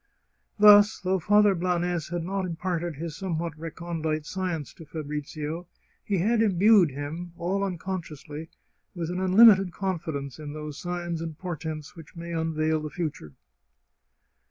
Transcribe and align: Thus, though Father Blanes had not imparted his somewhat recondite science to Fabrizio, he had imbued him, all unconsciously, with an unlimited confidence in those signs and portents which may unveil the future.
Thus, 0.57 0.99
though 0.99 1.19
Father 1.19 1.53
Blanes 1.53 2.07
had 2.09 2.23
not 2.23 2.43
imparted 2.43 2.95
his 2.95 3.15
somewhat 3.15 3.55
recondite 3.55 4.25
science 4.25 4.73
to 4.73 4.85
Fabrizio, 4.87 5.67
he 6.03 6.17
had 6.17 6.41
imbued 6.41 6.89
him, 6.89 7.33
all 7.37 7.63
unconsciously, 7.63 8.49
with 8.95 9.11
an 9.11 9.19
unlimited 9.19 9.71
confidence 9.71 10.39
in 10.39 10.53
those 10.53 10.79
signs 10.79 11.21
and 11.21 11.37
portents 11.37 11.95
which 11.95 12.15
may 12.15 12.31
unveil 12.33 12.79
the 12.81 12.89
future. 12.89 13.33